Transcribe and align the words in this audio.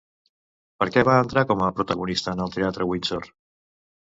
Per 0.83 0.87
què 0.95 1.03
va 1.09 1.17
entrar 1.25 1.45
com 1.51 1.61
a 1.65 1.69
protagonista 1.81 2.33
en 2.35 2.43
el 2.47 2.51
Teatre 2.57 2.89
Windsor? 2.93 3.29